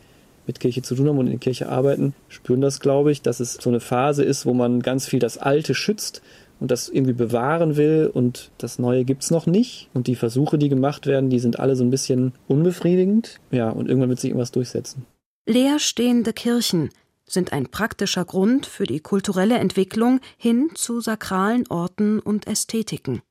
mit 0.46 0.58
Kirche 0.58 0.82
zu 0.82 0.94
tun 0.94 1.08
haben 1.08 1.18
und 1.18 1.26
in 1.26 1.32
der 1.32 1.40
Kirche 1.40 1.68
arbeiten, 1.68 2.14
spüren 2.28 2.60
das, 2.60 2.80
glaube 2.80 3.12
ich, 3.12 3.22
dass 3.22 3.40
es 3.40 3.54
so 3.54 3.70
eine 3.70 3.80
Phase 3.80 4.24
ist, 4.24 4.44
wo 4.44 4.54
man 4.54 4.80
ganz 4.80 5.06
viel 5.06 5.20
das 5.20 5.38
Alte 5.38 5.74
schützt 5.74 6.22
und 6.62 6.71
das 6.71 6.88
irgendwie 6.88 7.12
bewahren 7.12 7.76
will 7.76 8.09
und 8.14 8.52
das 8.57 8.78
Neue 8.78 9.04
gibt 9.04 9.25
es 9.25 9.33
noch 9.33 9.47
nicht. 9.47 9.90
Und 9.95 10.07
die 10.07 10.14
Versuche, 10.14 10.59
die 10.59 10.69
gemacht 10.69 11.07
werden, 11.07 11.28
die 11.28 11.40
sind 11.40 11.59
alle 11.59 11.75
so 11.75 11.83
ein 11.83 11.90
bisschen 11.90 12.35
unbefriedigend. 12.47 13.40
Ja, 13.50 13.69
und 13.71 13.88
irgendwann 13.88 14.11
wird 14.11 14.21
sich 14.21 14.31
irgendwas 14.31 14.52
durchsetzen. 14.52 15.04
Leerstehende 15.45 16.33
Kirchen 16.33 16.90
sind 17.26 17.52
ein 17.52 17.66
praktischer 17.66 18.25
Grund 18.25 18.66
für 18.66 18.85
die 18.85 19.00
kulturelle 19.00 19.59
Entwicklung 19.59 20.21
hin 20.37 20.71
zu 20.75 21.00
sakralen 21.00 21.66
Orten 21.66 22.21
und 22.21 22.47
Ästhetiken. 22.47 23.23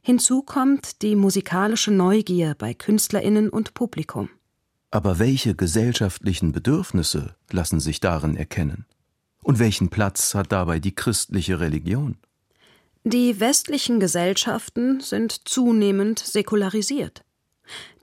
Hinzu 0.00 0.42
kommt 0.42 1.02
die 1.02 1.16
musikalische 1.16 1.90
Neugier 1.90 2.54
bei 2.56 2.72
Künstlerinnen 2.72 3.48
und 3.48 3.74
Publikum. 3.74 4.28
Aber 4.92 5.18
welche 5.18 5.56
gesellschaftlichen 5.56 6.52
Bedürfnisse 6.52 7.34
lassen 7.50 7.80
sich 7.80 7.98
darin 7.98 8.36
erkennen? 8.36 8.86
Und 9.42 9.58
welchen 9.58 9.88
Platz 9.88 10.36
hat 10.36 10.52
dabei 10.52 10.78
die 10.78 10.94
christliche 10.94 11.58
Religion? 11.58 12.16
Die 13.06 13.38
westlichen 13.38 14.00
Gesellschaften 14.00 15.00
sind 15.00 15.46
zunehmend 15.46 16.18
säkularisiert. 16.18 17.22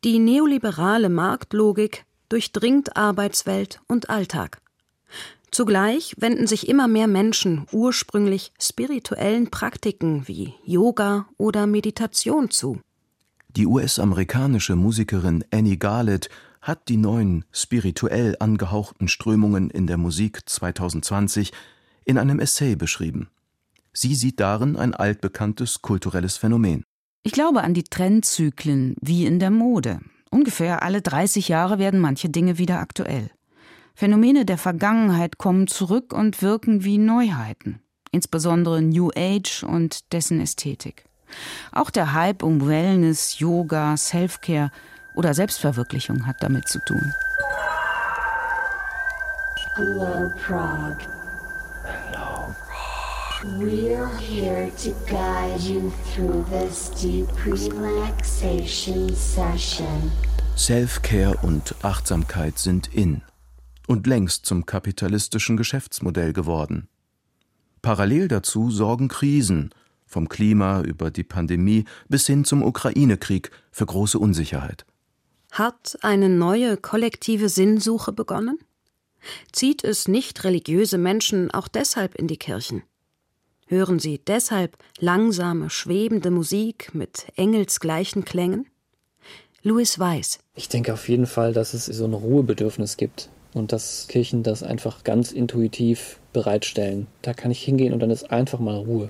Die 0.03 0.19
neoliberale 0.19 1.09
Marktlogik 1.09 2.05
durchdringt 2.29 2.95
Arbeitswelt 2.95 3.81
und 3.87 4.11
Alltag. 4.11 4.61
Zugleich 5.49 6.13
wenden 6.19 6.45
sich 6.45 6.69
immer 6.69 6.87
mehr 6.87 7.07
Menschen 7.07 7.65
ursprünglich 7.71 8.53
spirituellen 8.59 9.49
Praktiken 9.49 10.27
wie 10.27 10.53
Yoga 10.65 11.25
oder 11.37 11.65
Meditation 11.65 12.51
zu. 12.51 12.79
Die 13.49 13.65
US-amerikanische 13.65 14.75
Musikerin 14.75 15.43
Annie 15.51 15.77
Garlett 15.77 16.29
hat 16.61 16.89
die 16.89 16.97
neuen 16.97 17.43
spirituell 17.51 18.35
angehauchten 18.39 19.07
Strömungen 19.07 19.71
in 19.71 19.87
der 19.87 19.97
Musik 19.97 20.47
2020 20.47 21.51
in 22.05 22.19
einem 22.19 22.39
Essay 22.39 22.75
beschrieben. 22.75 23.29
Sie 23.93 24.15
sieht 24.15 24.39
darin 24.39 24.77
ein 24.77 24.93
altbekanntes 24.93 25.81
kulturelles 25.81 26.37
Phänomen. 26.37 26.83
Ich 27.23 27.33
glaube 27.33 27.61
an 27.61 27.73
die 27.73 27.83
Trendzyklen 27.83 28.95
wie 29.01 29.25
in 29.25 29.39
der 29.39 29.51
Mode. 29.51 29.99
Ungefähr 30.31 30.81
alle 30.81 31.01
30 31.01 31.49
Jahre 31.49 31.77
werden 31.77 31.99
manche 31.99 32.29
Dinge 32.29 32.57
wieder 32.57 32.79
aktuell. 32.79 33.29
Phänomene 33.93 34.45
der 34.45 34.57
Vergangenheit 34.57 35.37
kommen 35.37 35.67
zurück 35.67 36.13
und 36.13 36.41
wirken 36.41 36.83
wie 36.85 36.97
Neuheiten, 36.97 37.81
insbesondere 38.11 38.81
New 38.81 39.11
Age 39.15 39.63
und 39.63 40.13
dessen 40.13 40.39
Ästhetik. 40.39 41.05
Auch 41.71 41.89
der 41.89 42.13
Hype 42.13 42.43
um 42.43 42.65
Wellness, 42.65 43.39
Yoga, 43.39 43.97
Selfcare 43.97 44.71
oder 45.15 45.33
Selbstverwirklichung 45.33 46.25
hat 46.25 46.37
damit 46.39 46.67
zu 46.67 46.79
tun. 46.79 47.13
Hello, 49.75 50.31
Prague. 50.45 51.20
We're 53.43 54.07
here 54.19 54.69
to 54.83 54.91
guide 55.09 55.59
you 55.61 55.91
through 56.13 56.45
this 56.51 56.91
deep 56.91 57.27
relaxation 57.43 59.15
session. 59.15 60.11
Self-Care 60.55 61.39
und 61.41 61.73
Achtsamkeit 61.81 62.59
sind 62.59 62.93
in 62.93 63.23
und 63.87 64.05
längst 64.05 64.45
zum 64.45 64.67
kapitalistischen 64.67 65.57
Geschäftsmodell 65.57 66.33
geworden. 66.33 66.87
Parallel 67.81 68.27
dazu 68.27 68.69
sorgen 68.69 69.07
Krisen, 69.07 69.71
vom 70.05 70.29
Klima 70.29 70.83
über 70.83 71.09
die 71.09 71.23
Pandemie 71.23 71.85
bis 72.09 72.27
hin 72.27 72.45
zum 72.45 72.61
Ukraine-Krieg, 72.61 73.49
für 73.71 73.87
große 73.87 74.19
Unsicherheit. 74.19 74.85
Hat 75.51 75.97
eine 76.03 76.29
neue 76.29 76.77
kollektive 76.77 77.49
Sinnsuche 77.49 78.11
begonnen? 78.11 78.59
Zieht 79.51 79.83
es 79.83 80.07
nicht 80.07 80.43
religiöse 80.43 80.99
Menschen 80.99 81.49
auch 81.49 81.67
deshalb 81.67 82.13
in 82.13 82.27
die 82.27 82.37
Kirchen? 82.37 82.83
Hören 83.71 83.99
Sie 83.99 84.19
deshalb 84.27 84.75
langsame, 84.99 85.69
schwebende 85.69 86.29
Musik 86.29 86.93
mit 86.93 87.27
engelsgleichen 87.37 88.25
Klängen? 88.25 88.65
Louis 89.63 89.97
Weiss. 89.97 90.39
Ich 90.55 90.67
denke 90.67 90.91
auf 90.91 91.07
jeden 91.07 91.25
Fall, 91.25 91.53
dass 91.53 91.73
es 91.73 91.85
so 91.85 92.03
ein 92.03 92.13
Ruhebedürfnis 92.13 92.97
gibt 92.97 93.29
und 93.53 93.71
dass 93.71 94.09
Kirchen 94.09 94.43
das 94.43 94.61
einfach 94.61 95.05
ganz 95.05 95.31
intuitiv 95.31 96.19
bereitstellen. 96.33 97.07
Da 97.21 97.33
kann 97.33 97.49
ich 97.49 97.63
hingehen 97.63 97.93
und 97.93 98.01
dann 98.01 98.09
ist 98.09 98.29
einfach 98.29 98.59
mal 98.59 98.75
Ruhe. 98.75 99.07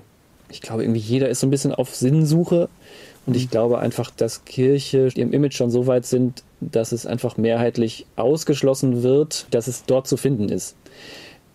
Ich 0.52 0.62
glaube, 0.62 0.84
irgendwie 0.84 1.00
jeder 1.00 1.30
ist 1.30 1.40
so 1.40 1.48
ein 1.48 1.52
bisschen 1.52 1.74
auf 1.74 1.96
Sinnsuche 1.96 2.70
und 3.26 3.36
ich 3.36 3.50
glaube 3.50 3.80
einfach, 3.80 4.12
dass 4.12 4.46
Kirche 4.46 5.10
im 5.16 5.34
Image 5.34 5.56
schon 5.56 5.72
so 5.72 5.88
weit 5.88 6.06
sind, 6.06 6.44
dass 6.60 6.92
es 6.92 7.08
einfach 7.08 7.36
mehrheitlich 7.36 8.06
ausgeschlossen 8.16 9.02
wird, 9.02 9.48
dass 9.50 9.66
es 9.66 9.86
dort 9.86 10.08
zu 10.08 10.18
finden 10.18 10.50
ist 10.50 10.76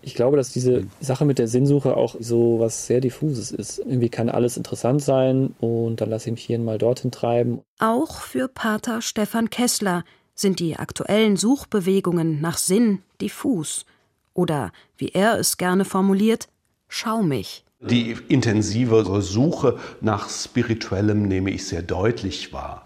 ich 0.06 0.14
glaube, 0.14 0.36
dass 0.36 0.52
diese 0.52 0.84
Sache 1.00 1.24
mit 1.24 1.40
der 1.40 1.48
Sinnsuche 1.48 1.96
auch 1.96 2.14
so 2.20 2.60
was 2.60 2.86
sehr 2.86 3.00
diffuses 3.00 3.50
ist. 3.50 3.80
Irgendwie 3.80 4.08
kann 4.08 4.28
alles 4.28 4.56
interessant 4.56 5.02
sein 5.02 5.52
und 5.58 6.00
dann 6.00 6.10
lasse 6.10 6.28
ich 6.28 6.32
mich 6.36 6.44
hier 6.44 6.60
mal 6.60 6.78
dorthin 6.78 7.10
treiben. 7.10 7.60
Auch 7.80 8.20
für 8.20 8.46
Pater 8.46 9.02
Stefan 9.02 9.50
Kessler 9.50 10.04
Sind 10.36 10.60
die 10.60 10.76
aktuellen 10.76 11.36
Suchbewegungen 11.36 12.40
nach 12.40 12.56
Sinn 12.56 13.00
diffus 13.20 13.84
oder, 14.32 14.70
wie 14.96 15.08
er 15.08 15.40
es 15.40 15.56
gerne 15.56 15.84
formuliert, 15.84 16.48
schaumig? 16.88 17.64
Die 17.80 18.16
intensivere 18.28 19.22
Suche 19.22 19.78
nach 20.00 20.28
Spirituellem 20.28 21.26
nehme 21.26 21.50
ich 21.50 21.66
sehr 21.66 21.82
deutlich 21.82 22.52
wahr. 22.52 22.84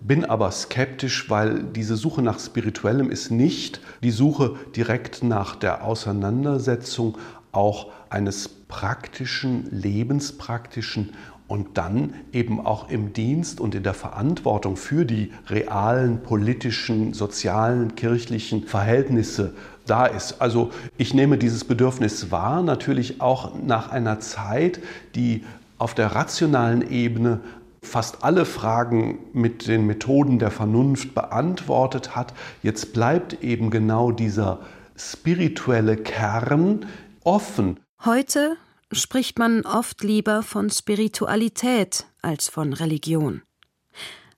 Bin 0.00 0.24
aber 0.24 0.50
skeptisch, 0.50 1.28
weil 1.28 1.64
diese 1.64 1.96
Suche 1.96 2.22
nach 2.22 2.38
Spirituellem 2.38 3.10
ist 3.10 3.30
nicht 3.30 3.80
die 4.02 4.10
Suche 4.10 4.56
direkt 4.76 5.22
nach 5.22 5.56
der 5.56 5.84
Auseinandersetzung 5.84 7.18
auch 7.52 7.88
eines 8.10 8.48
praktischen, 8.48 9.68
lebenspraktischen 9.70 11.10
und 11.48 11.78
dann 11.78 12.12
eben 12.32 12.64
auch 12.64 12.90
im 12.90 13.14
Dienst 13.14 13.58
und 13.60 13.74
in 13.74 13.82
der 13.82 13.94
Verantwortung 13.94 14.76
für 14.76 15.04
die 15.04 15.32
realen 15.48 16.22
politischen, 16.22 17.14
sozialen, 17.14 17.94
kirchlichen 17.96 18.64
Verhältnisse 18.64 19.54
da 19.86 20.04
ist. 20.04 20.40
Also 20.40 20.70
ich 20.98 21.14
nehme 21.14 21.38
dieses 21.38 21.64
Bedürfnis 21.64 22.30
wahr, 22.30 22.62
natürlich 22.62 23.22
auch 23.22 23.54
nach 23.58 23.90
einer 23.90 24.20
Zeit, 24.20 24.80
die 25.14 25.44
auf 25.78 25.94
der 25.94 26.14
rationalen 26.14 26.88
Ebene 26.90 27.40
fast 27.82 28.24
alle 28.24 28.44
Fragen 28.44 29.18
mit 29.32 29.66
den 29.66 29.86
Methoden 29.86 30.38
der 30.38 30.50
Vernunft 30.50 31.14
beantwortet 31.14 32.16
hat. 32.16 32.34
Jetzt 32.62 32.92
bleibt 32.92 33.42
eben 33.42 33.70
genau 33.70 34.10
dieser 34.10 34.60
spirituelle 34.96 35.96
Kern 35.96 36.86
offen. 37.24 37.80
Heute 38.04 38.56
spricht 38.92 39.38
man 39.38 39.64
oft 39.64 40.02
lieber 40.02 40.42
von 40.42 40.70
Spiritualität 40.70 42.06
als 42.22 42.48
von 42.48 42.72
Religion. 42.72 43.42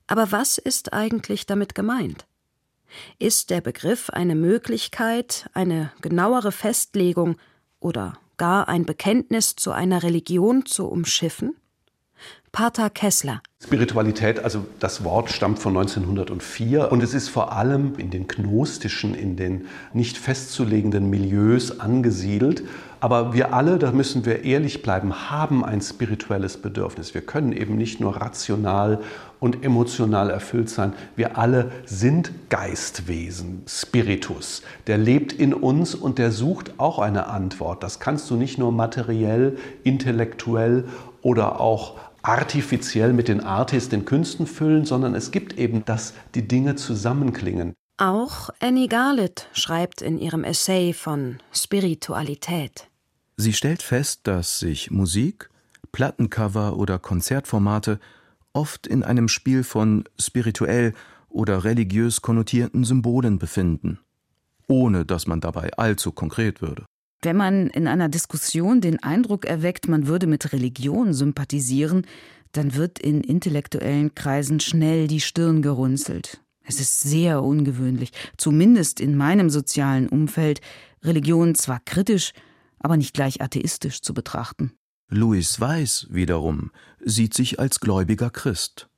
Aber 0.06 0.32
was 0.32 0.58
ist 0.58 0.92
eigentlich 0.92 1.46
damit 1.46 1.74
gemeint? 1.74 2.26
Ist 3.18 3.50
der 3.50 3.60
Begriff 3.60 4.10
eine 4.10 4.34
Möglichkeit, 4.34 5.48
eine 5.54 5.92
genauere 6.00 6.50
Festlegung 6.50 7.36
oder 7.78 8.14
gar 8.36 8.68
ein 8.68 8.84
Bekenntnis 8.84 9.54
zu 9.54 9.70
einer 9.70 10.02
Religion 10.02 10.66
zu 10.66 10.88
umschiffen? 10.88 11.54
Pater 12.52 12.90
Kessler. 12.90 13.42
Spiritualität, 13.62 14.42
also 14.42 14.66
das 14.80 15.04
Wort 15.04 15.30
stammt 15.30 15.60
von 15.60 15.76
1904 15.76 16.90
und 16.90 17.02
es 17.02 17.14
ist 17.14 17.28
vor 17.28 17.52
allem 17.52 17.94
in 17.96 18.10
den 18.10 18.26
gnostischen, 18.26 19.14
in 19.14 19.36
den 19.36 19.66
nicht 19.92 20.18
festzulegenden 20.18 21.08
Milieus 21.10 21.78
angesiedelt. 21.78 22.64
Aber 22.98 23.34
wir 23.34 23.54
alle, 23.54 23.78
da 23.78 23.92
müssen 23.92 24.26
wir 24.26 24.44
ehrlich 24.44 24.82
bleiben, 24.82 25.30
haben 25.30 25.64
ein 25.64 25.80
spirituelles 25.80 26.56
Bedürfnis. 26.56 27.14
Wir 27.14 27.20
können 27.20 27.52
eben 27.52 27.76
nicht 27.76 28.00
nur 28.00 28.16
rational 28.16 29.00
und 29.38 29.64
emotional 29.64 30.28
erfüllt 30.28 30.68
sein. 30.68 30.92
Wir 31.16 31.38
alle 31.38 31.70
sind 31.84 32.32
Geistwesen, 32.48 33.62
Spiritus. 33.68 34.62
Der 34.86 34.98
lebt 34.98 35.32
in 35.32 35.54
uns 35.54 35.94
und 35.94 36.18
der 36.18 36.32
sucht 36.32 36.74
auch 36.78 36.98
eine 36.98 37.28
Antwort. 37.28 37.82
Das 37.82 38.00
kannst 38.00 38.28
du 38.28 38.34
nicht 38.34 38.58
nur 38.58 38.72
materiell, 38.72 39.56
intellektuell 39.84 40.84
oder 41.22 41.60
auch 41.60 41.98
artifiziell 42.22 43.12
mit 43.12 43.28
den 43.28 43.40
Artis, 43.40 43.88
den 43.88 44.04
Künsten 44.04 44.46
füllen, 44.46 44.84
sondern 44.84 45.14
es 45.14 45.30
gibt 45.30 45.58
eben, 45.58 45.84
dass 45.84 46.14
die 46.34 46.46
Dinge 46.46 46.76
zusammenklingen. 46.76 47.74
Auch 47.98 48.50
Annie 48.60 48.88
Garlett 48.88 49.48
schreibt 49.52 50.00
in 50.00 50.18
ihrem 50.18 50.42
Essay 50.44 50.92
von 50.92 51.38
Spiritualität. 51.52 52.88
Sie 53.36 53.52
stellt 53.52 53.82
fest, 53.82 54.20
dass 54.24 54.58
sich 54.58 54.90
Musik, 54.90 55.50
Plattencover 55.92 56.76
oder 56.76 56.98
Konzertformate 56.98 58.00
oft 58.52 58.86
in 58.86 59.02
einem 59.02 59.28
Spiel 59.28 59.64
von 59.64 60.04
spirituell 60.18 60.94
oder 61.28 61.64
religiös 61.64 62.22
konnotierten 62.22 62.84
Symbolen 62.84 63.38
befinden, 63.38 63.98
ohne 64.66 65.04
dass 65.04 65.26
man 65.26 65.40
dabei 65.40 65.70
allzu 65.76 66.12
konkret 66.12 66.60
würde. 66.60 66.84
Wenn 67.22 67.36
man 67.36 67.66
in 67.68 67.86
einer 67.86 68.08
Diskussion 68.08 68.80
den 68.80 69.02
Eindruck 69.02 69.44
erweckt, 69.44 69.88
man 69.88 70.06
würde 70.06 70.26
mit 70.26 70.52
Religion 70.52 71.12
sympathisieren, 71.12 72.06
dann 72.52 72.74
wird 72.74 72.98
in 72.98 73.20
intellektuellen 73.20 74.14
Kreisen 74.14 74.60
schnell 74.60 75.06
die 75.06 75.20
Stirn 75.20 75.62
gerunzelt. 75.62 76.40
Es 76.62 76.80
ist 76.80 77.00
sehr 77.00 77.42
ungewöhnlich, 77.42 78.12
zumindest 78.36 79.00
in 79.00 79.16
meinem 79.16 79.50
sozialen 79.50 80.08
Umfeld, 80.08 80.60
Religion 81.02 81.54
zwar 81.54 81.80
kritisch, 81.84 82.32
aber 82.78 82.96
nicht 82.96 83.14
gleich 83.14 83.42
atheistisch 83.42 84.02
zu 84.02 84.14
betrachten. 84.14 84.72
Louis 85.08 85.60
Weiß 85.60 86.06
wiederum 86.10 86.70
sieht 87.00 87.34
sich 87.34 87.58
als 87.58 87.80
gläubiger 87.80 88.30
Christ. 88.30 88.89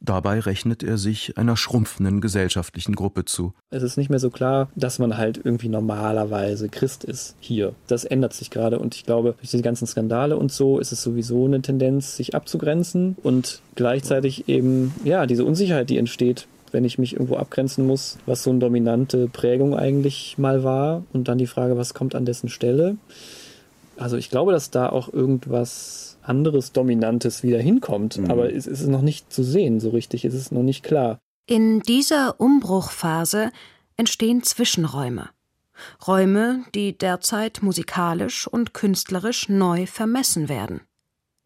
Dabei 0.00 0.40
rechnet 0.40 0.82
er 0.82 0.98
sich 0.98 1.36
einer 1.38 1.56
schrumpfenden 1.56 2.20
gesellschaftlichen 2.20 2.94
Gruppe 2.94 3.24
zu. 3.24 3.52
Es 3.70 3.82
ist 3.82 3.96
nicht 3.96 4.10
mehr 4.10 4.18
so 4.18 4.30
klar, 4.30 4.68
dass 4.74 4.98
man 4.98 5.16
halt 5.16 5.40
irgendwie 5.42 5.68
normalerweise 5.68 6.68
Christ 6.68 7.04
ist 7.04 7.36
hier. 7.40 7.74
Das 7.86 8.04
ändert 8.04 8.32
sich 8.32 8.50
gerade 8.50 8.78
und 8.78 8.94
ich 8.94 9.04
glaube, 9.04 9.34
durch 9.38 9.50
die 9.50 9.62
ganzen 9.62 9.86
Skandale 9.86 10.36
und 10.36 10.52
so 10.52 10.78
ist 10.78 10.92
es 10.92 11.02
sowieso 11.02 11.44
eine 11.44 11.62
Tendenz, 11.62 12.16
sich 12.16 12.34
abzugrenzen 12.34 13.16
und 13.22 13.60
gleichzeitig 13.74 14.48
eben, 14.48 14.94
ja, 15.04 15.26
diese 15.26 15.44
Unsicherheit, 15.44 15.90
die 15.90 15.98
entsteht, 15.98 16.46
wenn 16.72 16.84
ich 16.84 16.98
mich 16.98 17.14
irgendwo 17.14 17.36
abgrenzen 17.36 17.86
muss, 17.86 18.18
was 18.26 18.42
so 18.42 18.50
eine 18.50 18.58
dominante 18.58 19.28
Prägung 19.28 19.76
eigentlich 19.76 20.36
mal 20.38 20.64
war 20.64 21.04
und 21.12 21.28
dann 21.28 21.38
die 21.38 21.46
Frage, 21.46 21.76
was 21.76 21.94
kommt 21.94 22.14
an 22.14 22.24
dessen 22.24 22.48
Stelle. 22.48 22.96
Also 23.96 24.16
ich 24.16 24.30
glaube, 24.30 24.52
dass 24.52 24.70
da 24.70 24.88
auch 24.88 25.12
irgendwas 25.12 26.17
anderes 26.28 26.72
Dominantes 26.72 27.42
wieder 27.42 27.58
hinkommt. 27.58 28.18
Mhm. 28.18 28.30
Aber 28.30 28.52
es 28.52 28.66
ist 28.66 28.86
noch 28.86 29.02
nicht 29.02 29.32
zu 29.32 29.42
sehen 29.42 29.80
so 29.80 29.90
richtig, 29.90 30.24
es 30.24 30.34
ist 30.34 30.52
noch 30.52 30.62
nicht 30.62 30.82
klar. 30.82 31.18
In 31.46 31.80
dieser 31.80 32.40
Umbruchphase 32.40 33.50
entstehen 33.96 34.42
Zwischenräume. 34.42 35.30
Räume, 36.06 36.64
die 36.74 36.96
derzeit 36.96 37.62
musikalisch 37.62 38.46
und 38.46 38.74
künstlerisch 38.74 39.48
neu 39.48 39.86
vermessen 39.86 40.48
werden. 40.48 40.80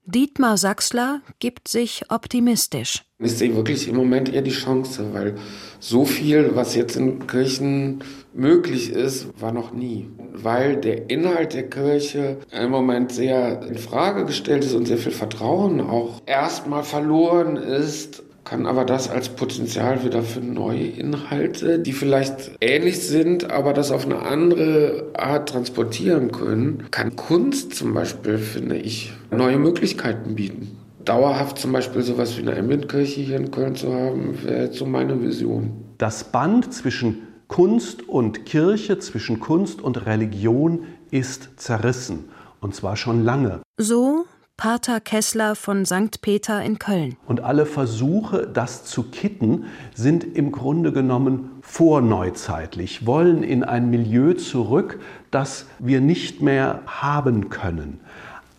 Dietmar 0.05 0.57
Sachsler 0.57 1.21
gibt 1.39 1.69
sich 1.69 2.03
optimistisch. 2.09 3.05
Ich 3.21 3.37
sehe 3.37 3.55
wirklich 3.55 3.87
im 3.87 3.95
Moment 3.95 4.35
eher 4.35 4.43
die 4.43 4.51
Chance, 4.51 5.13
weil 5.13 5.37
so 5.79 6.05
viel, 6.05 6.57
was 6.57 6.75
jetzt 6.75 6.97
in 6.97 7.29
Kirchen 7.29 8.03
möglich 8.35 8.91
ist, 8.91 9.29
war 9.41 9.53
noch 9.53 9.73
nie. 9.73 10.11
Weil 10.33 10.77
der 10.77 11.09
Inhalt 11.09 11.55
der 11.55 11.71
Kirche 11.71 12.39
im 12.51 12.73
Moment 12.73 13.13
sehr 13.13 13.63
in 13.63 13.79
Frage 13.79 14.25
gestellt 14.25 14.65
ist 14.65 14.75
und 14.75 14.87
sehr 14.87 14.99
viel 14.99 15.13
Vertrauen 15.13 15.81
auch 15.81 16.21
erstmal 16.27 16.83
verloren 16.83 17.57
ist 17.57 18.25
kann 18.45 18.67
aber 18.67 18.85
das 18.85 19.09
als 19.09 19.29
Potenzial 19.29 20.05
wieder 20.05 20.23
für 20.23 20.41
neue 20.41 20.87
Inhalte, 20.87 21.79
die 21.79 21.93
vielleicht 21.93 22.53
ähnlich 22.61 23.07
sind, 23.07 23.51
aber 23.51 23.73
das 23.73 23.91
auf 23.91 24.05
eine 24.05 24.21
andere 24.21 25.11
Art 25.17 25.49
transportieren 25.49 26.33
können, 26.33 26.91
kann 26.91 27.17
Kunst 27.17 27.75
zum 27.75 27.95
Beispiel, 27.95 28.39
finde 28.39 28.77
ich, 28.77 29.13
neue 29.31 29.59
Möglichkeiten 29.59 30.35
bieten. 30.35 30.77
Dauerhaft 31.05 31.59
zum 31.59 31.73
Beispiel 31.73 32.03
sowas 32.03 32.37
wie 32.37 32.43
eine 32.43 32.57
Ambient-Kirche 32.57 33.21
hier 33.21 33.37
in 33.37 33.51
Köln 33.51 33.75
zu 33.75 33.93
haben, 33.93 34.43
wäre 34.43 34.65
jetzt 34.65 34.79
so 34.79 34.87
meine 34.87 35.21
Vision. 35.21 35.73
Das 35.99 36.25
Band 36.25 36.73
zwischen 36.73 37.23
Kunst 37.49 38.09
und 38.09 38.47
Kirche, 38.47 38.99
zwischen 38.99 39.41
Kunst 39.41 39.83
und 39.83 40.07
Religion 40.07 40.85
ist 41.11 41.51
zerrissen. 41.57 42.31
Und 42.61 42.75
zwar 42.75 42.97
schon 42.97 43.25
lange. 43.25 43.61
So 43.79 44.25
Pater 44.63 45.01
Kessler 45.01 45.57
von 45.57 45.85
St. 45.85 46.23
Peter 46.23 46.63
in 46.63 46.79
Köln. 46.79 47.17
Und 47.27 47.41
alle 47.41 47.67
Versuche, 47.67 48.47
das 48.47 48.85
zu 48.85 49.03
kitten, 49.03 49.65
sind 49.93 50.23
im 50.23 50.53
Grunde 50.53 50.93
genommen 50.93 51.51
vorneuzeitlich, 51.63 53.05
wollen 53.05 53.43
in 53.43 53.65
ein 53.65 53.91
Milieu 53.91 54.35
zurück, 54.35 55.01
das 55.33 55.67
wir 55.81 56.01
nicht 56.01 56.43
mehr 56.43 56.79
haben 56.87 57.51
können. 57.51 57.99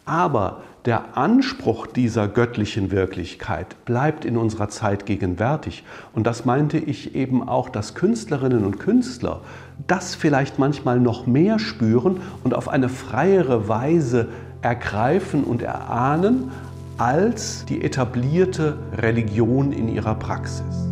Aber 0.04 0.64
der 0.84 1.18
Anspruch 1.18 1.88
dieser 1.88 2.28
göttlichen 2.28 2.92
Wirklichkeit 2.92 3.86
bleibt 3.86 4.26
in 4.26 4.36
unserer 4.36 4.68
Zeit 4.68 5.06
gegenwärtig. 5.06 5.86
Und 6.12 6.28
das 6.28 6.44
meinte 6.44 6.78
ich 6.78 7.16
eben 7.16 7.48
auch, 7.48 7.70
dass 7.70 7.96
Künstlerinnen 7.96 8.66
und 8.66 8.78
Künstler 8.78 9.40
das 9.88 10.16
vielleicht 10.16 10.60
manchmal 10.60 11.00
noch 11.00 11.28
mehr 11.28 11.60
spüren 11.60 12.22
und 12.44 12.54
auf 12.54 12.70
eine 12.70 12.90
freiere 12.90 13.68
Weise 13.68 14.30
ergreifen 14.62 15.44
und 15.44 15.62
erahnen 15.62 16.52
als 16.98 17.66
die 17.66 17.82
etablierte 17.82 18.78
Religion 18.98 19.72
in 19.72 19.88
ihrer 19.90 20.16
Praxis. 20.16 20.90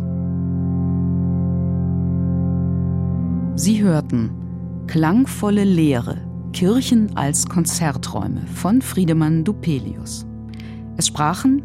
Sie 3.54 3.82
hörten 3.82 4.30
Klangvolle 4.88 5.64
Lehre, 5.64 6.18
Kirchen 6.52 7.16
als 7.16 7.46
Konzerträume 7.46 8.42
von 8.54 8.82
Friedemann 8.82 9.44
Dupelius. 9.44 10.26
Es 10.96 11.06
sprachen 11.06 11.62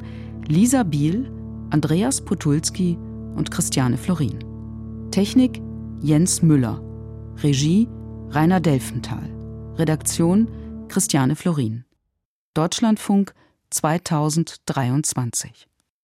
Lisa 0.48 0.84
Biel, 0.84 1.32
Andreas 1.72 2.22
Potulski 2.22 2.98
und 3.36 3.52
Christiane 3.52 3.98
Florin. 3.98 4.40
Technik 5.12 5.62
Jens 6.02 6.42
Müller. 6.42 6.87
Regie 7.44 7.88
Rainer 8.30 8.60
Delfenthal. 8.60 9.30
Redaktion 9.76 10.48
Christiane 10.88 11.36
Florin. 11.36 11.86
Deutschlandfunk 12.56 13.36
2023 13.70 15.68